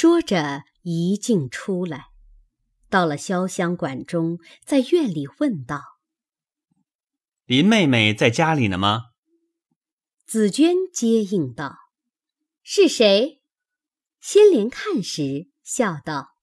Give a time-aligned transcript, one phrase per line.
[0.00, 2.10] 说着，一径出来，
[2.88, 5.82] 到了潇湘馆中，在院里问道
[7.46, 9.06] ：“林妹妹在家里呢吗？”
[10.24, 11.74] 紫娟接应道
[12.62, 13.42] ：“是谁？”
[14.22, 16.36] 仙莲看时，笑道：“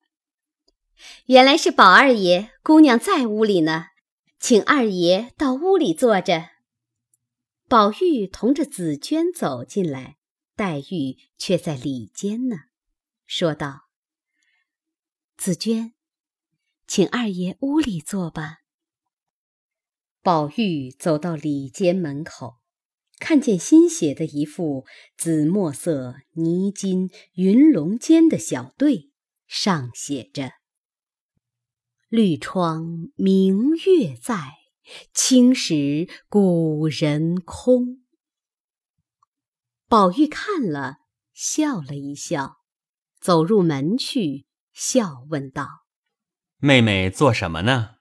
[1.27, 3.85] 原来是宝二爷，姑娘在屋里呢，
[4.37, 6.49] 请二爷到屋里坐着。”
[7.69, 10.17] 宝玉同着紫娟走进来，
[10.57, 12.57] 黛玉却在里间呢，
[13.25, 13.89] 说道
[15.37, 15.93] ：“紫娟，
[16.87, 18.59] 请二爷屋里坐吧。”
[20.21, 22.57] 宝玉走到里间门口，
[23.19, 24.85] 看见新写的一副
[25.17, 29.11] 紫墨色泥金云龙间的小对，
[29.47, 30.53] 上写着
[32.09, 34.53] ：“绿窗明月在。”
[35.15, 38.05] 青史古人空。
[39.87, 40.97] 宝玉看了，
[41.33, 42.57] 笑了一笑，
[43.25, 45.87] 走入门去，笑问道
[46.61, 47.95] ：“妹妹做什么呢？”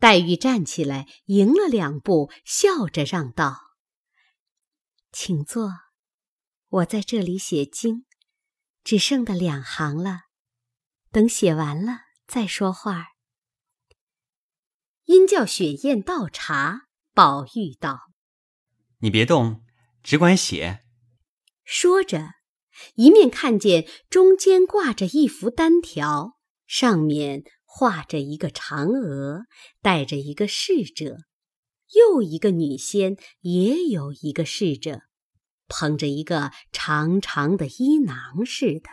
[0.00, 3.76] 黛玉站起来，迎了两步，笑着让道
[5.12, 5.70] ：“请坐，
[6.66, 8.04] 我在这里写经，
[8.82, 10.22] 只剩的两行了，
[11.12, 13.10] 等写完了再说话。”
[15.06, 18.10] 因叫雪雁倒茶，宝玉道
[18.98, 19.64] ：“你别动，
[20.02, 20.84] 只管写。”
[21.62, 22.30] 说着，
[22.96, 29.44] 一面看见中间挂着一幅单条，上面画着一个嫦娥，
[29.82, 31.16] 带着一个侍者；
[31.94, 35.02] 又一个女仙，也有一个侍者，
[35.68, 38.88] 捧着一个长长的衣囊似的。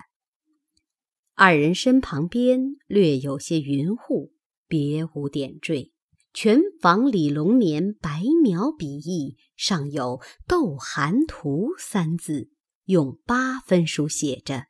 [1.36, 4.34] 二人身旁边略有些云雾，
[4.68, 5.92] 别无点缀。
[6.34, 12.52] 全仿李龙年白描笔意，上有“斗寒图”三字，
[12.92, 14.68] 用八分书写着。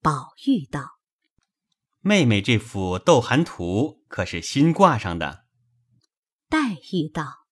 [0.00, 0.98] 宝玉道
[2.00, 5.46] ：“妹妹这幅《斗寒图》可是新挂上的？”
[6.48, 7.46] 黛玉道：“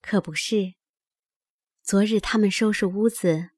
[0.00, 0.74] 可不是。
[1.82, 3.50] 昨日他们收拾屋子，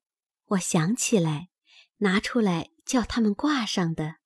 [0.45, 1.49] 我想起来，
[1.97, 4.17] 拿出来叫他们挂上的。”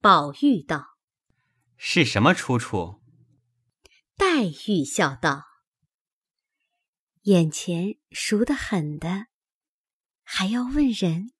[0.00, 0.98] 宝玉道。
[1.76, 3.02] 是什么出处？
[4.16, 5.44] 黛玉笑道
[7.22, 9.26] ：“眼前熟得很的，
[10.24, 11.30] 还要问人？”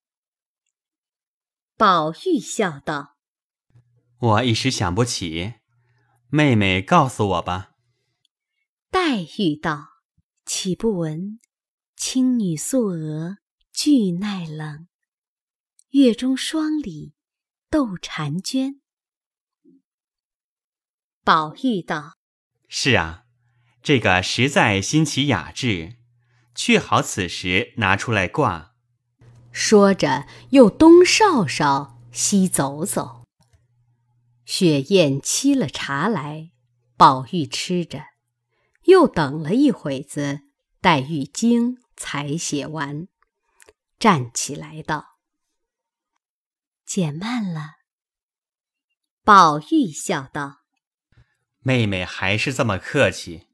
[1.77, 3.17] 宝玉笑道
[4.19, 5.55] ：“我一时想不起，
[6.29, 7.73] 妹妹告诉我吧。”
[8.91, 9.89] 黛玉道
[10.47, 11.41] ：“岂不闻
[11.97, 13.39] 青女素娥
[13.73, 14.87] 俱耐冷，
[15.91, 17.15] 月中霜里
[17.69, 18.81] 斗婵娟。”
[21.25, 22.17] 宝玉道
[22.69, 23.25] ：“是啊，
[23.83, 25.97] 这个实在新奇雅致，
[26.55, 28.74] 却好此时拿出来挂。”
[29.55, 33.25] 说着，又东稍稍，西走走。
[34.45, 36.51] 雪雁沏了茶来，
[36.97, 38.03] 宝玉吃着，
[38.87, 40.41] 又等了一会子，
[40.81, 43.07] 黛玉经才写完，
[44.01, 45.19] 站起来道
[46.85, 47.75] ：“减慢了。”
[49.23, 50.63] 宝玉笑道。
[51.61, 53.47] 妹妹还是这么客气，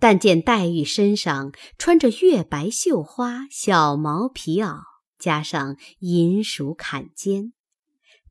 [0.00, 4.82] 但见黛玉身上穿着月白绣花小毛皮袄，
[5.22, 7.52] 加上银鼠坎肩，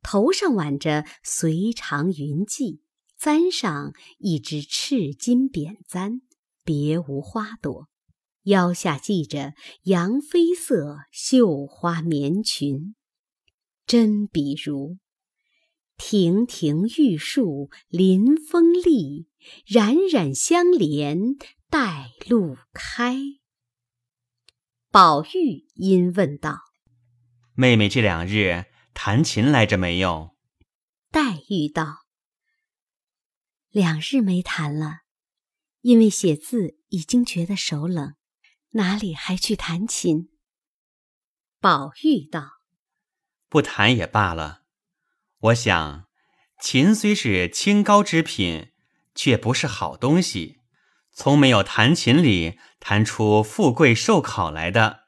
[0.02, 2.80] 头上挽着随长云髻，
[3.16, 6.20] 簪上一只赤金扁簪，
[6.62, 7.88] 别无花朵，
[8.42, 9.54] 腰下系着
[9.84, 12.94] 洋绯色绣花棉裙，
[13.86, 14.98] 真比如。
[15.96, 19.28] 亭亭玉树临风立，
[19.66, 21.36] 冉冉相连
[21.70, 23.18] 带路开。
[24.90, 26.58] 宝玉因问道
[27.54, 30.36] ：“妹妹这两日弹琴来着没有？”
[31.10, 32.06] 黛玉道
[33.70, 35.00] ：“两日没弹了，
[35.80, 38.14] 因为写字已经觉得手冷，
[38.70, 40.30] 哪里还去弹琴？”
[41.60, 42.60] 宝玉道
[43.48, 44.62] ：“不弹也罢了。”
[45.38, 46.08] 我想，
[46.60, 48.72] 琴虽是清高之品，
[49.14, 50.60] 却不是好东西。
[51.14, 55.01] 从没有弹琴里弹出富贵寿考来的，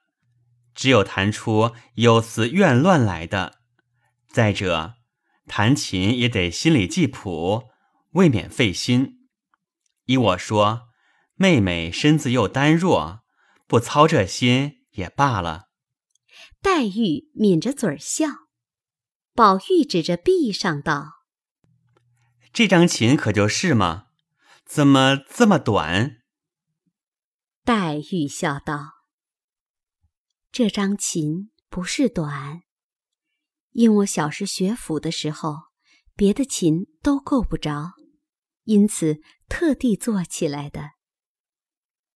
[0.74, 3.60] 只有弹出忧思怨乱来的。
[4.28, 4.94] 再者，
[5.46, 7.68] 弹琴也得心里记谱，
[8.12, 9.28] 未免费心。
[10.06, 10.88] 依我说，
[11.36, 13.20] 妹妹身子又单弱，
[13.66, 15.68] 不操这心也罢了。
[16.60, 18.26] 黛玉抿着嘴儿笑。
[19.34, 21.24] 宝玉指着壁上道
[22.54, 24.06] ：“这张琴可就是吗？
[24.64, 26.18] 怎么这么短？”
[27.64, 28.93] 黛玉笑道
[30.54, 32.62] ：“这张琴不是短，
[33.72, 35.62] 因我小时学府的时候，
[36.14, 37.94] 别的琴都够不着，
[38.62, 40.90] 因此特地做起来的。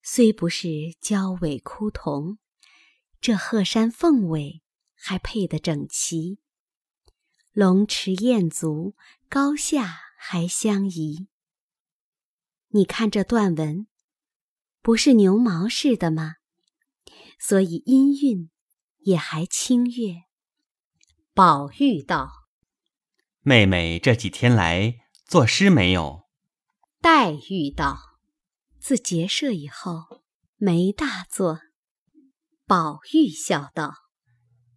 [0.04, 0.68] 虽不是
[1.00, 2.38] 娇尾枯桐，
[3.20, 4.62] 这鹤山凤尾
[4.94, 6.38] 还配得整齐，
[7.50, 8.94] 龙池燕足，
[9.28, 11.26] 高下还相宜。
[12.68, 13.88] 你看这断纹，
[14.80, 16.36] 不是牛毛似的吗？
[17.38, 18.50] 所以音韵
[19.00, 20.24] 也还清悦。
[21.32, 22.30] 宝玉道
[23.42, 26.24] ：“妹妹这几天来作诗没有？”
[27.00, 27.98] 黛玉道。
[28.80, 30.22] 自结社以后，
[30.56, 31.60] 没大作。
[32.66, 33.92] 宝玉笑道：“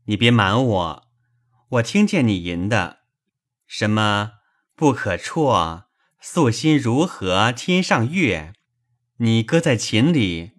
[0.05, 1.03] 你别瞒我，
[1.69, 3.03] 我听见你吟的，
[3.67, 4.31] 什么
[4.75, 5.85] 不可辍，
[6.19, 8.53] 素心如何天上月？
[9.17, 10.51] 你搁在琴里，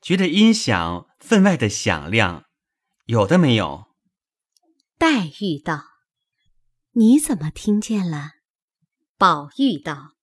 [0.00, 2.44] 觉得音响分外的响亮，
[3.06, 3.86] 有的没有？”
[4.98, 5.84] 黛玉道
[6.92, 8.32] ：“你怎么听见了？”
[9.18, 10.14] 宝玉道：“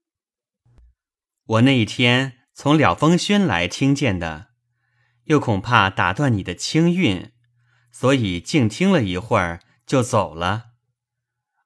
[1.46, 4.50] 我那一天。”从了风轩来听见的，
[5.24, 7.34] 又恐怕打断你的清韵，
[7.92, 10.66] 所以静听了一会儿就走了。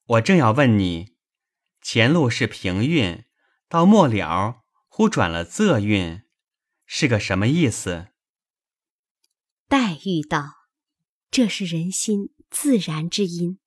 [0.06, 1.18] 我正要问你，
[1.82, 3.26] 前路是平韵，
[3.68, 6.24] 到末了忽转了仄韵，
[6.86, 8.08] 是个什么意思？
[9.70, 10.70] 黛玉道
[11.30, 13.60] ：“这是人心自然之音，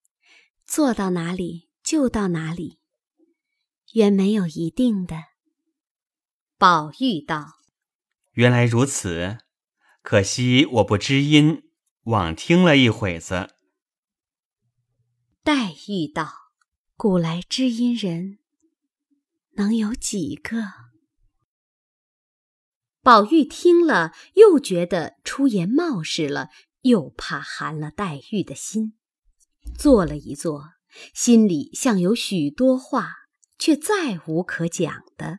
[0.64, 2.78] 做到哪里就到哪里，
[3.92, 5.24] 原没有一定的。”
[6.56, 7.58] 宝玉道
[8.32, 9.38] ：“原来如此，
[10.00, 11.70] 可惜我不知音，
[12.04, 13.54] 枉听了一会子。”
[15.44, 16.32] 黛玉道
[16.96, 18.38] ：“古来知音人，
[19.52, 20.62] 能有几个？”
[23.02, 26.50] 宝玉听了，又觉得出言冒失了，
[26.82, 28.92] 又怕寒了黛玉的心，
[29.78, 30.64] 坐了一坐，
[31.14, 33.12] 心里像有许多话，
[33.58, 35.38] 却再无可讲的。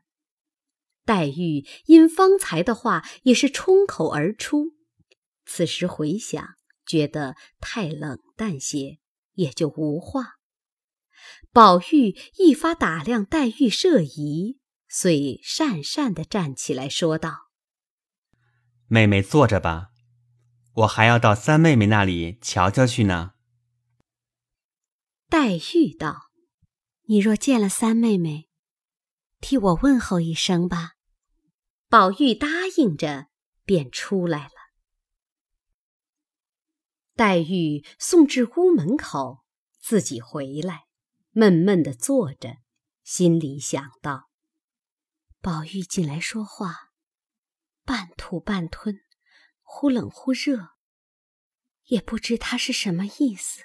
[1.05, 4.71] 黛玉因方才的话也是冲口而出，
[5.45, 6.55] 此时回想，
[6.85, 8.99] 觉得太冷淡些，
[9.33, 10.35] 也就无话。
[11.51, 17.49] 宝玉一发打量黛玉设疑，遂讪讪地站起来说道
[18.91, 19.91] ：“妹妹坐着吧，
[20.73, 23.35] 我还要到三妹妹那里瞧瞧去呢。”
[25.31, 26.29] 黛玉道
[27.07, 28.49] ：“你若见了三妹妹。”
[29.39, 30.95] 替我问候一声吧。
[31.88, 33.27] 宝玉答应着，
[33.63, 34.51] 便出来了。
[37.15, 39.45] 黛玉送至屋门口，
[39.79, 40.83] 自己回来，
[41.31, 42.57] 闷闷的坐着，
[43.05, 44.29] 心里想到：
[45.39, 46.90] 宝玉进来说话，
[47.83, 49.01] 半吐半吞，
[49.61, 50.69] 忽冷忽热，
[51.85, 53.63] 也不知他是什么意思。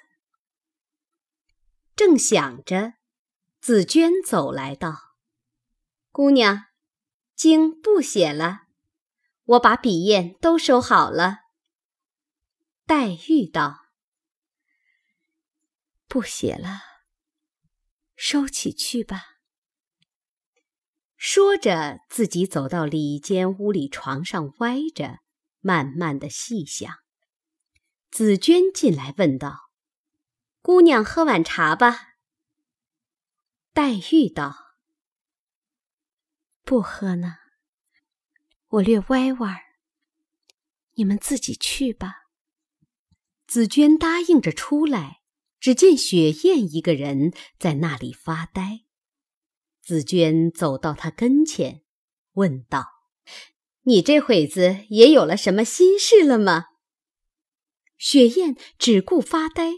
[1.95, 2.93] 正想着，
[3.59, 5.15] 紫娟走来道。
[6.11, 6.65] 姑娘，
[7.35, 8.67] 经不写了，
[9.43, 11.41] 我把笔砚都收好了。
[12.85, 13.87] 黛玉道
[16.07, 16.81] ：“不写了，
[18.15, 19.36] 收起去吧。”
[21.17, 25.19] 说着，自己走到里间屋里床上歪着，
[25.59, 26.93] 慢慢的细想。
[28.11, 29.71] 紫娟进来问道
[30.61, 32.13] ：“姑娘，喝碗茶吧。”
[33.73, 34.77] 黛玉道。
[36.63, 37.37] 不喝呢，
[38.67, 39.63] 我略歪歪
[40.93, 42.27] 你们自己去吧。
[43.47, 45.21] 紫娟答应着出来，
[45.59, 48.86] 只见雪雁一个人在那里发呆。
[49.87, 51.81] 紫娟走到他跟前，
[52.33, 52.87] 问道
[53.87, 56.65] ：“你这会子也有了什么心事了吗？”
[57.97, 59.71] 雪雁只顾发呆，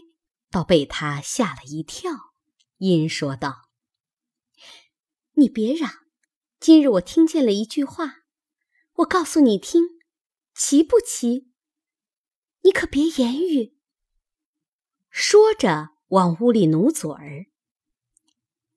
[0.50, 2.10] 倒被他吓了一跳，
[2.78, 3.68] 因说道
[5.38, 5.88] ：“你别嚷。”
[6.58, 8.24] 今日我听见了一句话，
[8.94, 9.84] 我告诉你听，
[10.56, 11.52] 奇不奇？
[12.62, 13.78] 你可别言语。
[15.08, 17.46] 说着，往屋里努嘴儿。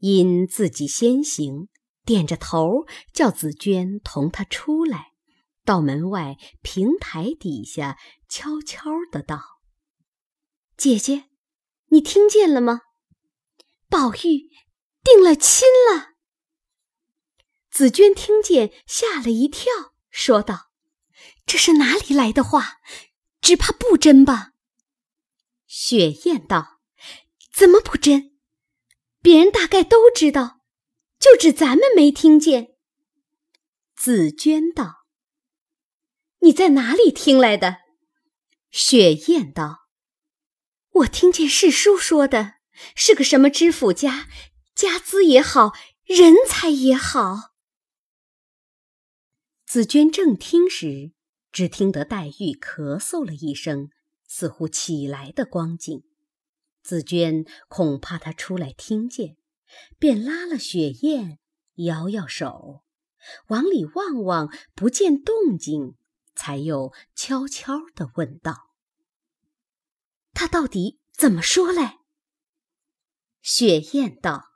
[0.04, 1.70] 因自己先行，
[2.04, 5.14] 点着头叫紫娟同他出来，
[5.64, 9.42] 到门外平台底下悄悄的道
[10.76, 11.30] ：“姐姐，
[11.86, 12.82] 你听见了吗？
[13.88, 14.50] 宝玉
[15.02, 16.16] 定了亲了。”
[17.72, 19.72] 紫娟听见，吓了一跳，
[20.10, 20.72] 说道
[21.48, 22.82] ：“这是哪里来的话？
[23.40, 24.52] 只怕不真吧？”
[25.66, 26.82] 雪雁道
[27.56, 28.33] ：“怎么不真？
[29.24, 30.60] 别人大概都知道，
[31.18, 32.76] 就只咱们没听见。”
[33.96, 35.06] 紫娟道
[36.42, 37.78] ：“你在哪里听来的？”
[38.70, 39.88] 雪雁道
[40.92, 42.56] ：“我听见世叔说的
[42.96, 44.28] 是个什么知府家，
[44.76, 45.72] 家资也好，
[46.04, 47.54] 人才也好。
[49.66, 51.14] 紫娟正听时，
[51.52, 53.90] 只听得黛玉咳嗽了一声，
[54.28, 56.04] 似乎起来的光景。
[56.84, 59.38] 紫娟恐怕她出来听见，
[59.98, 61.40] 便拉了雪雁，
[61.76, 62.84] 摇摇手，
[63.48, 65.96] 往里望望，不见动静，
[66.36, 68.76] 才又悄悄地问道
[70.36, 72.00] ：“他到底怎么说嘞？”
[73.42, 74.52] 雪雁道：“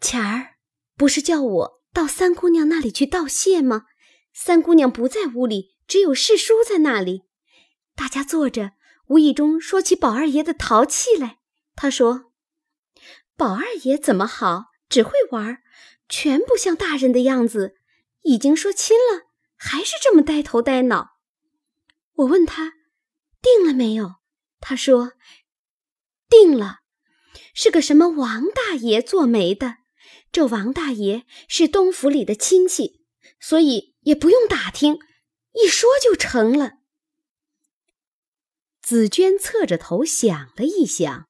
[0.00, 0.56] 前儿
[0.96, 3.86] 不是叫我到三姑娘那里去道谢吗？
[4.34, 7.22] 三姑娘不在屋里，只有世叔在那里，
[7.94, 8.72] 大家坐着。”
[9.08, 11.38] 无意中说起宝二爷的淘气来，
[11.74, 12.32] 他说
[13.36, 15.62] ：“宝二爷怎么好，只会玩，
[16.08, 17.76] 全不像大人的样子。
[18.22, 21.18] 已经说亲了，还是这么呆头呆脑。”
[22.14, 22.72] 我问他
[23.40, 24.16] 定了没有，
[24.60, 25.12] 他说
[26.28, 26.80] ：“定了，
[27.54, 29.76] 是个什么王大爷做媒的。
[30.32, 33.04] 这王大爷是东府里的亲戚，
[33.38, 34.98] 所以也不用打听，
[35.52, 36.75] 一说就成了。”
[38.86, 41.26] 紫娟侧着头想了一想，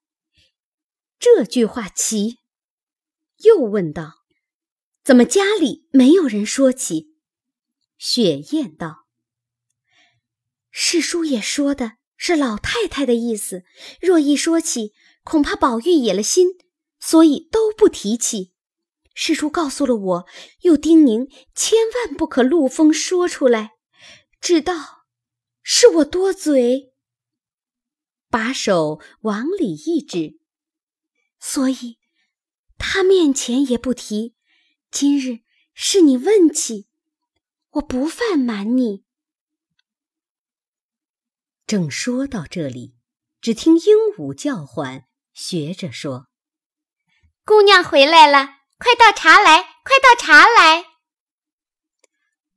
[1.19, 2.41] 这句话奇，
[3.39, 4.27] 又问道
[5.03, 7.15] ：“怎么家里没有人说起？”
[7.97, 9.07] 雪雁道
[10.71, 13.65] ：“世叔也说的是老太太的意思，
[14.03, 14.93] 若一说起，
[15.25, 16.49] 恐怕宝玉野了心，
[17.01, 18.53] 所以都不提起。
[19.15, 20.27] 世叔告诉了我，
[20.61, 23.71] 又叮咛千万不可露风说出来，
[24.43, 25.07] 只道
[25.63, 26.93] 是我多嘴。”
[28.29, 30.39] 把手往里一指，
[31.39, 31.99] 所以
[32.77, 34.35] 他面前也不提。
[34.91, 35.41] 今日
[35.75, 36.89] 是你问起，
[37.71, 39.05] 我不犯瞒你。
[41.67, 42.97] 正说到这里，
[43.41, 46.29] 只听鹦鹉叫唤，学着说
[47.45, 48.47] ：“姑娘回来了，
[48.79, 50.85] 快倒茶来，快倒茶来！”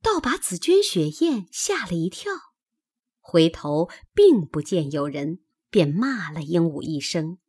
[0.01, 2.31] 倒把紫鹃、雪雁吓了一跳，
[3.19, 5.43] 回头并不见有人。
[5.69, 7.39] 便骂了鹦鹉一声，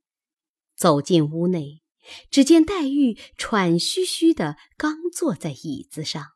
[0.75, 1.83] 走进屋内，
[2.31, 6.33] 只见黛玉喘吁吁的刚坐在椅子上。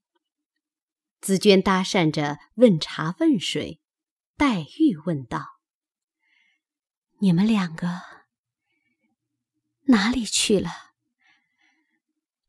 [1.20, 3.80] 紫鹃搭讪着问茶问水，
[4.36, 5.60] 黛玉问道
[7.20, 8.02] ：“你们两个
[9.84, 10.70] 哪里去了？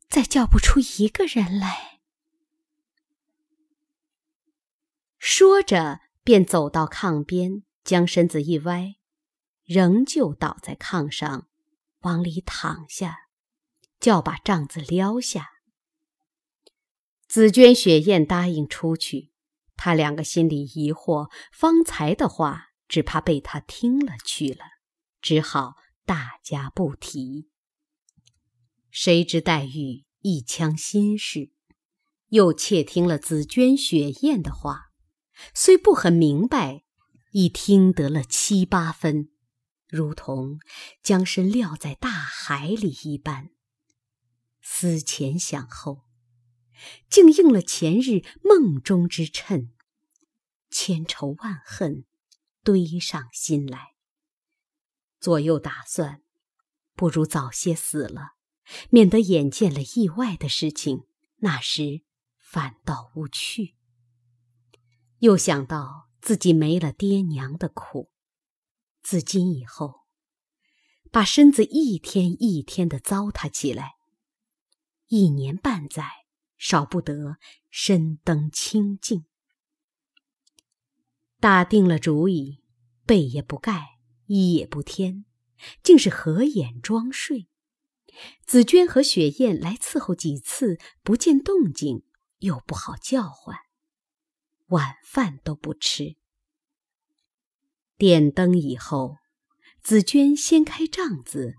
[0.09, 2.01] 再叫不出一个人来。”
[5.17, 8.97] 说着，便走到炕边，将身子一歪。
[9.65, 11.47] 仍旧倒在炕上，
[12.01, 13.29] 往里躺下，
[13.99, 15.49] 叫把帐子撩下。
[17.27, 19.31] 紫鹃、雪雁答应出去，
[19.75, 24.63] 他两个心里疑惑，方才的话只怕被他听了去了，
[25.19, 27.49] 只好大家不提。
[28.91, 31.51] 谁知黛玉一腔心事，
[32.29, 34.91] 又窃听了紫鹃、雪雁的话，
[35.53, 36.83] 虽不很明白，
[37.31, 39.31] 已听得了七八分。
[39.87, 40.59] 如同
[41.03, 43.51] 将身撂在大海里一般，
[44.61, 46.05] 思前想后，
[47.09, 49.69] 竟应了前日梦中之谶，
[50.69, 52.05] 千愁万恨
[52.63, 53.93] 堆上心来。
[55.19, 56.23] 左右打算，
[56.95, 58.33] 不如早些死了，
[58.89, 61.03] 免得眼见了意外的事情，
[61.37, 62.01] 那时
[62.39, 63.75] 反倒无趣。
[65.19, 68.11] 又想到自己没了爹娘的苦。
[69.05, 70.01] 自今以后，
[71.11, 73.97] 把身子一天一天的糟蹋起来，
[75.09, 76.09] 一年半载
[76.57, 77.37] 少不得
[77.69, 79.25] 身登清净。
[81.39, 82.63] 打定了主意，
[83.05, 85.25] 被也不盖，衣也不添，
[85.83, 87.47] 竟是合眼装睡。
[88.47, 92.03] 紫鹃和雪雁来伺候几次，不见动静，
[92.39, 93.55] 又不好叫唤，
[94.69, 96.17] 晚饭都不吃。
[97.97, 99.17] 点灯以后，
[99.81, 101.55] 紫鹃掀开帐子，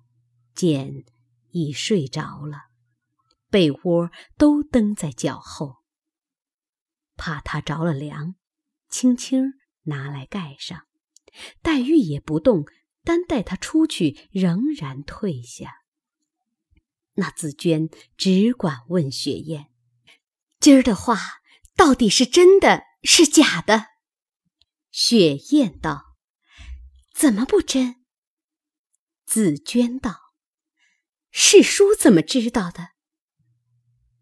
[0.54, 1.04] 见
[1.52, 2.64] 已睡着了，
[3.48, 5.76] 被窝都蹬在脚后，
[7.16, 8.34] 怕他着了凉，
[8.90, 10.82] 轻轻拿来盖上。
[11.62, 12.66] 黛玉也不动，
[13.02, 15.84] 单带他出去，仍然退下。
[17.14, 17.88] 那紫鹃
[18.18, 19.70] 只管问雪雁
[20.60, 21.18] ：“今儿的话
[21.74, 23.86] 到底是真的是假的？”
[24.92, 26.05] 雪雁道。
[27.18, 28.04] 怎么不真？
[29.24, 30.34] 紫娟道
[31.32, 32.90] ：“世叔怎么知道的？”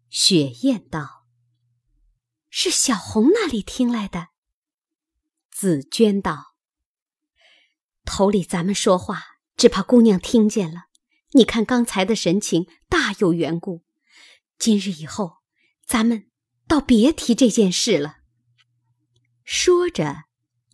[0.09, 1.27] 雪雁道
[2.49, 4.29] ：“是小红那里听来的。”
[5.51, 6.55] 紫娟道
[8.05, 9.21] ：“头里咱们说话，
[9.57, 10.85] 只怕姑娘听见了。
[11.31, 13.83] 你看刚才的神情，大有缘故。
[14.57, 15.39] 今日以后，
[15.85, 16.31] 咱们
[16.65, 18.19] 倒别提这件事了。
[19.43, 20.23] 说着，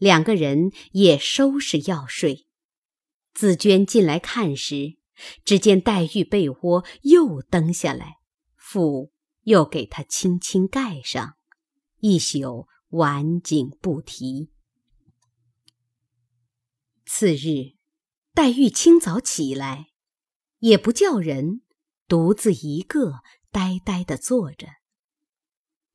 [0.01, 2.48] 两个人也收拾要睡。
[3.36, 4.98] 紫娟进来看时，
[5.46, 8.15] 只见黛玉被窝又蹬下来，
[8.55, 9.12] 腹
[9.43, 11.36] 又给她轻轻盖上，
[12.00, 14.50] 一宿晚景不提。
[17.05, 17.75] 次日，
[18.34, 19.89] 黛玉清早起来。
[20.58, 21.62] 也不叫人，
[22.08, 24.67] 独自一个呆呆地坐着。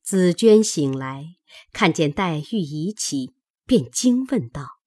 [0.02, 1.36] 紫娟醒来，
[1.72, 3.35] 看见黛玉已起，
[3.66, 4.78] 便惊问道：“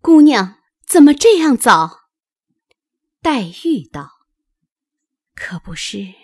[0.00, 2.02] 姑娘怎么这样早？”
[3.20, 4.10] 黛玉道
[5.34, 6.14] ：“可不是，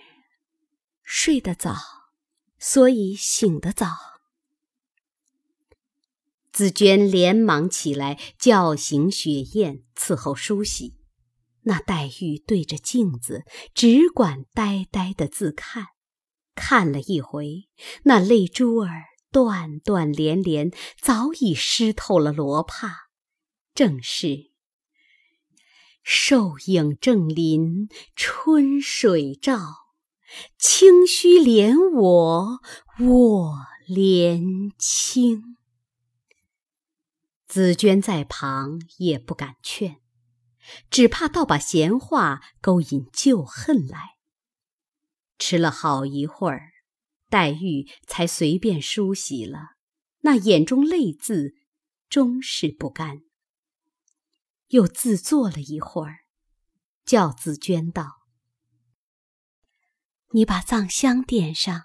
[1.02, 1.74] 睡得早，
[2.58, 3.88] 所以醒得早。”
[6.52, 10.98] 紫鹃连忙起来叫醒雪雁，伺候梳洗。
[11.62, 15.86] 那黛玉对着镜子，只管呆呆的自看，
[16.54, 17.70] 看了一回，
[18.02, 20.70] 那泪珠儿断断连连，
[21.00, 23.08] 早已湿透了罗帕。
[23.74, 24.50] 正是
[26.02, 29.58] 瘦影正临春水照，
[30.58, 32.60] 清虚怜我
[33.00, 33.56] 我
[33.88, 35.56] 怜清。
[37.46, 40.00] 紫娟在旁也不敢劝。
[40.90, 44.16] 只怕倒把闲话勾引旧恨来。
[45.38, 46.71] 吃了好一会儿，
[47.32, 49.76] 黛玉才随便梳洗了，
[50.20, 51.54] 那眼中泪渍
[52.10, 53.22] 终是不干。
[54.66, 56.26] 又自坐了一会儿，
[57.06, 58.26] 叫紫娟道
[60.32, 61.84] ：“你把藏香点上。”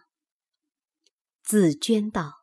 [1.42, 2.42] 紫娟道：“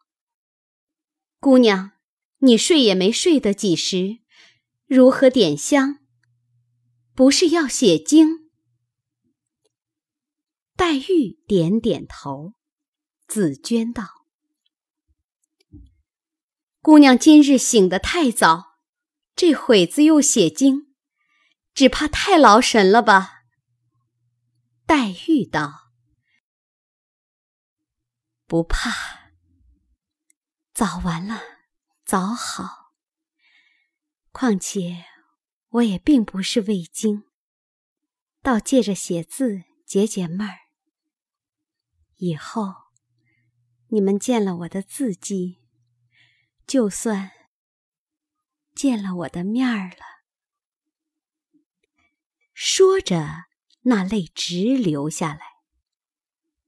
[1.38, 1.92] 姑娘，
[2.38, 4.20] 你睡也没睡得几时，
[4.86, 5.98] 如何点香？”
[7.12, 8.50] 不是要写经？
[10.74, 12.54] 黛玉点点头。
[13.26, 14.26] 紫娟道
[16.80, 18.78] ：“姑娘今日醒得太早，
[19.34, 20.94] 这会子又写经，
[21.72, 23.44] 只怕太劳神了吧？”
[24.86, 25.92] 黛玉道
[28.46, 29.32] ：“不怕，
[30.72, 31.40] 早完了
[32.04, 32.92] 早好。
[34.30, 35.06] 况且……”
[35.74, 37.24] 我也并不是未经，
[38.42, 40.56] 倒借着写字解解闷儿。
[42.18, 42.83] 以后
[43.94, 45.60] 你们见了我的字迹，
[46.66, 47.30] 就算
[48.74, 50.24] 见了我的面儿了。
[52.52, 53.44] 说着，
[53.82, 55.42] 那泪直流下来。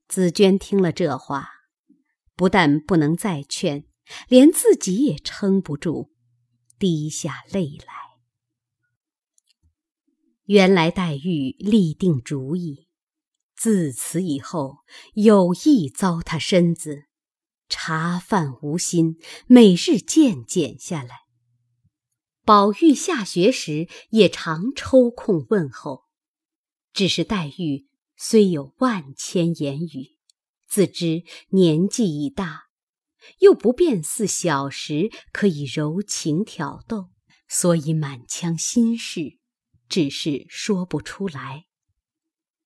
[0.07, 1.49] 紫娟听了这话，
[2.33, 3.83] 不但不能再劝，
[4.29, 6.13] 连自己也撑不住，
[6.79, 7.93] 滴下泪来。
[10.45, 12.87] 原来黛玉立定主意，
[13.53, 14.77] 自此以后
[15.13, 17.06] 有意糟蹋身子，
[17.69, 21.21] 茶饭无心，每日渐减下来。
[22.43, 26.05] 宝玉下学时也常抽空问候，
[26.93, 30.17] 只是黛玉虽有万千言语，
[30.67, 32.67] 自知年纪已大，
[33.39, 37.09] 又不便似小时可以柔情挑逗，
[37.47, 39.37] 所以满腔心事。
[39.89, 41.65] 只是说不出来。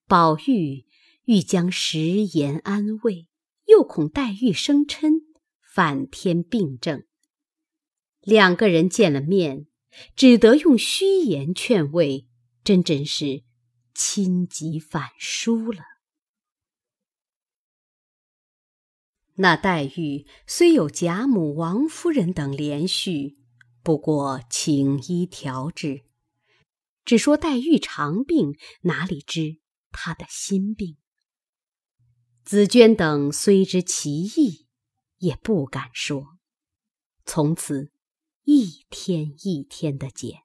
[0.07, 0.87] 宝玉
[1.25, 3.27] 欲将食言安慰，
[3.71, 5.23] 又恐黛玉生嗔，
[5.61, 7.03] 反添病症。
[8.19, 9.65] 两个人见了面，
[10.15, 12.27] 只得用虚言劝慰，
[12.63, 13.43] 真真是
[13.95, 15.83] 亲急反疏了。
[19.35, 23.39] 那黛玉虽有贾母、王夫人等连续，
[23.81, 26.03] 不过请医调治。
[27.05, 29.59] 只说黛玉长病，哪里知
[29.91, 30.97] 她的心病？
[32.51, 34.67] 紫娟等虽知其意，
[35.19, 36.37] 也不敢说。
[37.23, 37.91] 从此
[38.43, 40.39] 一天一天的减，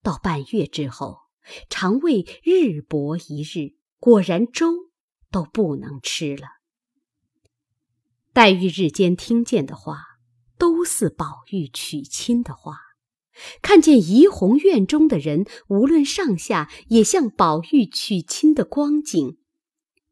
[0.00, 1.22] 到半月之后，
[1.68, 4.92] 肠胃日薄一日，果然粥
[5.32, 6.46] 都不能吃了。
[8.32, 10.04] 黛玉日间听见的话，
[10.56, 12.78] 都似宝玉娶亲的话。
[13.60, 19.38] 看见怡红院中的人，无论上下，也像宝玉娶亲的光景。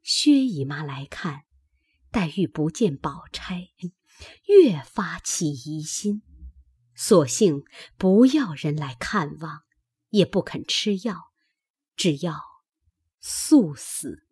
[0.02, 1.44] 薛姨妈来看，
[2.10, 3.68] 黛玉不见宝钗，
[4.46, 6.22] 越发起疑心，
[6.94, 7.62] 索性
[7.96, 9.62] 不要人来看望，
[10.08, 11.30] 也不肯吃药，
[11.94, 12.40] 只要
[13.20, 14.26] 速死。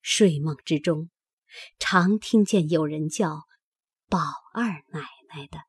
[0.00, 1.10] 睡梦之中，
[1.78, 3.44] 常听见有人叫
[4.08, 4.18] 宝
[4.52, 5.60] 二奶奶的。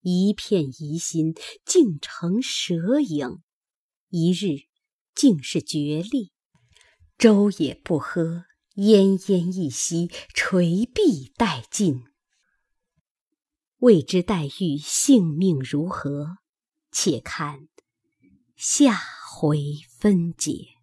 [0.00, 1.32] 一片疑心，
[1.64, 3.40] 竟成蛇影。
[4.08, 4.66] 一日，
[5.14, 6.32] 竟是决裂，
[7.22, 12.02] 粥也不喝，奄奄一息，垂臂殆尽。
[13.78, 16.38] 未知黛玉性命如何？
[16.90, 17.68] 且看
[18.56, 18.98] 下
[19.30, 19.60] 回
[20.00, 20.81] 分解。